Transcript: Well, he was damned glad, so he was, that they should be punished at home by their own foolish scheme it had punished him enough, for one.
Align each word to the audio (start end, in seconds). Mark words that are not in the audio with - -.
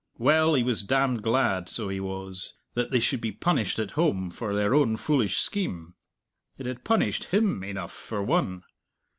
Well, 0.17 0.55
he 0.55 0.63
was 0.63 0.81
damned 0.81 1.21
glad, 1.21 1.69
so 1.69 1.87
he 1.89 1.99
was, 1.99 2.55
that 2.73 2.89
they 2.89 2.99
should 2.99 3.21
be 3.21 3.31
punished 3.31 3.77
at 3.77 3.91
home 3.91 4.29
by 4.29 4.53
their 4.53 4.73
own 4.73 4.97
foolish 4.97 5.37
scheme 5.37 5.93
it 6.57 6.65
had 6.65 6.83
punished 6.83 7.25
him 7.25 7.63
enough, 7.63 7.93
for 7.93 8.23
one. 8.23 8.63